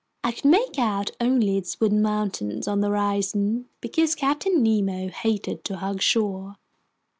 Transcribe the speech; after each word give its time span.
I 0.23 0.31
could 0.31 0.45
make 0.45 0.79
out 0.79 1.11
only 1.21 1.59
its 1.59 1.79
wooded 1.79 1.99
mountains 1.99 2.67
on 2.67 2.79
the 2.81 2.87
horizon, 2.87 3.69
because 3.81 4.15
Captain 4.15 4.63
Nemo 4.63 5.09
hated 5.09 5.63
to 5.65 5.77
hug 5.77 6.01
shore. 6.01 6.55